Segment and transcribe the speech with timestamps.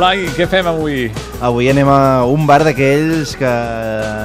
[0.00, 1.10] Blai, què fem avui?
[1.44, 3.50] Avui anem a un bar d'aquells que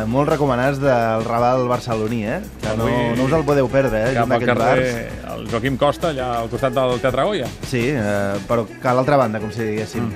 [0.08, 2.38] molt recomanats del Raval barceloní, eh?
[2.62, 4.14] Que no, Avui- no us el podeu perdre, eh?
[4.16, 5.33] Cap al carrer bars.
[5.33, 7.50] el Joaquim Costa, allà al costat del Teatre Goya.
[7.67, 10.07] Sí, eh, però que a l'altra banda, com si diguéssim.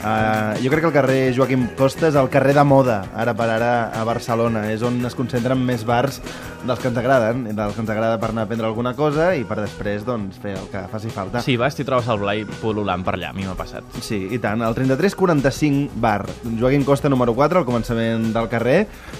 [0.00, 3.50] Uh, jo crec que el carrer Joaquim Costa és el carrer de moda, ara per
[3.52, 4.64] ara, a Barcelona.
[4.72, 6.22] És on es concentren més bars
[6.64, 9.44] dels que ens agraden, dels que ens agrada per anar a prendre alguna cosa i
[9.48, 11.42] per després doncs, fer el que faci falta.
[11.44, 13.84] Si vas, t'hi trobes el Blai pol·lulant per allà, a mi m'ha passat.
[14.04, 14.64] Sí, i tant.
[14.64, 16.24] El 3345 bar,
[16.60, 18.78] Joaquim Costa número 4, al començament del carrer,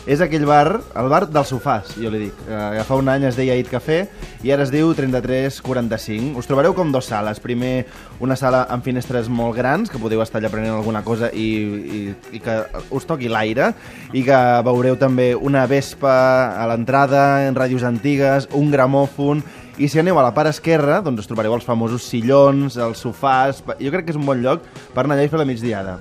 [0.09, 2.45] és aquell bar, el bar dels sofàs, jo li dic.
[2.49, 4.03] Eh, fa un any es deia It Café
[4.45, 6.37] i ara es diu 3345.
[6.41, 7.41] Us trobareu com dos sales.
[7.45, 7.87] Primer,
[8.21, 11.49] una sala amb finestres molt grans, que podeu estar allà prenent alguna cosa i,
[12.01, 12.01] i,
[12.37, 12.57] i que
[12.95, 13.73] us toqui l'aire,
[14.13, 16.15] i que veureu també una vespa
[16.57, 19.45] a l'entrada, en ràdios antigues, un gramòfon,
[19.81, 23.63] i si aneu a la part esquerra, doncs us trobareu els famosos sillons, els sofàs...
[23.81, 25.97] Jo crec que és un bon lloc per anar allà i fer la migdiada.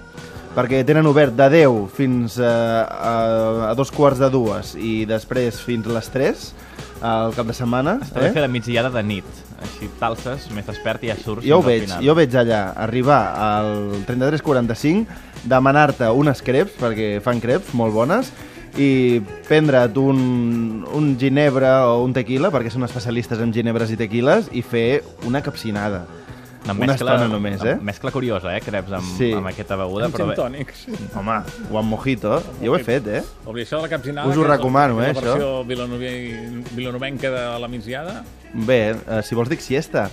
[0.59, 3.13] Perquè tenen obert de 10 fins a, a,
[3.70, 6.41] a dos quarts de dues i després fins a les 3
[6.99, 7.93] al cap de setmana.
[8.04, 9.40] Està bé fer la migdiada de nit.
[9.63, 12.04] Així t'alces, més despert i ja surts Jo ho veig, final.
[12.04, 13.71] jo veig allà arribar al
[14.10, 15.07] 3345,
[15.48, 18.34] demanar-te unes creps, perquè fan creps molt bones,
[18.76, 20.20] i prendre't un,
[20.91, 25.40] un ginebra o un tequila, perquè són especialistes en ginebres i tequiles, i fer una
[25.46, 26.04] capsinada.
[26.65, 27.76] Una Una mescla, estona només, eh?
[27.82, 28.60] Mescla curiosa, eh?
[28.62, 29.32] Creps amb, Sí.
[29.34, 30.84] amb aquesta beguda, Amb però tònics.
[31.16, 31.38] Home,
[31.71, 33.24] o amb mojito, jo ho he fet, eh?
[33.46, 34.27] Obri, això de la capsinada...
[34.29, 35.24] Us ho recomano, la, eh, La això.
[35.38, 38.24] versió vilanovi- vilanovenca de la migdiada?
[38.53, 40.07] Bé, eh, si vols dic siesta.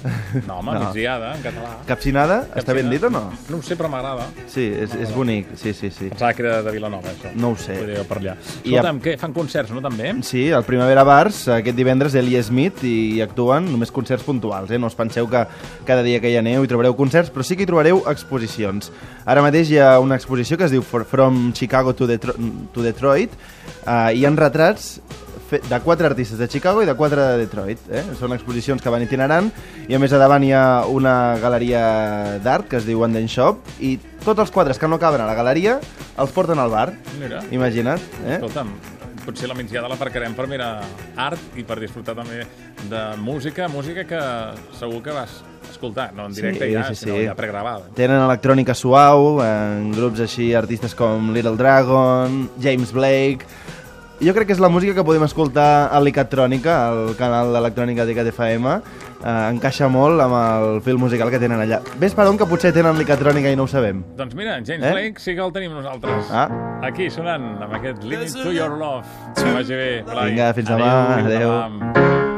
[0.47, 0.91] No, home, no.
[0.91, 1.71] migdiada, en català.
[1.89, 3.23] Capsinada, està ben dit o no?
[3.49, 4.27] No ho sé, però m'agrada.
[4.53, 6.11] Sí, és, és bonic, sí, sí, sí.
[6.13, 7.33] Pensava que era de Vilanova, això.
[7.41, 7.79] No ho sé.
[7.81, 8.37] Podria per allà.
[8.61, 9.17] I Escolta'm, què?
[9.21, 10.13] Fan concerts, no, també?
[10.27, 14.81] Sí, al Primavera Bars, aquest divendres, Eli Smith, i actuen només concerts puntuals, eh?
[14.83, 15.47] No us penseu que
[15.89, 18.93] cada dia que hi aneu hi trobareu concerts, però sí que hi trobareu exposicions.
[19.25, 22.37] Ara mateix hi ha una exposició que es diu From Chicago to, Detro
[22.75, 23.33] to Detroit,
[23.87, 24.99] eh, i hi ha retrats
[25.51, 27.87] de quatre artistes de Chicago i de quatre de Detroit.
[27.91, 28.03] Eh?
[28.19, 29.51] Són exposicions que van itinerant
[29.87, 31.85] i a més a davant hi ha una galeria
[32.43, 35.39] d'art que es diu Anden Shop i tots els quadres que no caben a la
[35.39, 35.79] galeria
[36.17, 36.91] els porten al bar.
[37.21, 37.43] Mira.
[37.55, 38.03] Imagina't.
[38.25, 38.39] Eh?
[38.39, 38.73] Escolta'm,
[39.27, 40.71] potser la migdiada la aparcarem per mirar
[41.17, 42.45] art i per disfrutar també
[42.91, 44.23] de música, música que
[44.79, 47.25] segur que vas escoltar, no en directe Sí, ja, sí, sinó sí.
[47.27, 47.91] ja pregravada.
[47.99, 53.75] Tenen electrònica suau, en grups així, artistes com Little Dragon, James Blake...
[54.17, 58.31] Jo crec que és la música que podem escoltar a l'Icatrònica, al canal d'electrònica d'Icat
[58.33, 58.71] FM.
[59.21, 61.83] Eh, encaixa molt amb el fil musical que tenen allà.
[62.01, 64.01] Ves per on que potser tenen l'Icatrònica i no ho sabem.
[64.17, 64.93] Doncs mira, James Eh?
[64.95, 66.31] Blake sí que el tenim nosaltres.
[66.33, 66.49] Ah,
[66.87, 69.05] Aquí, sonant, amb aquest Limit to Your Love.
[69.37, 70.31] Que vagi bé, Blai.
[70.31, 70.91] Vinga, fins demà.
[71.17, 71.51] Fins Adéu.
[71.51, 72.36] demà.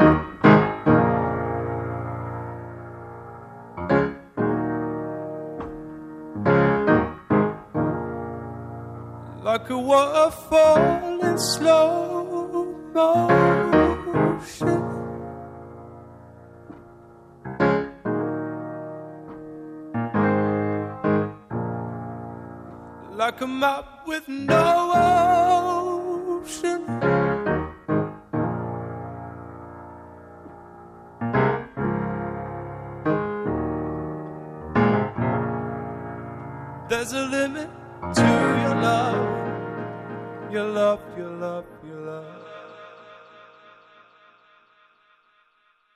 [9.49, 13.21] Like a waterfall in slow motion.
[23.17, 24.93] Like a map with no
[26.45, 26.83] ocean.
[36.91, 37.71] There's a limit
[38.15, 39.18] to your love,
[40.59, 42.48] your love, your love, your love.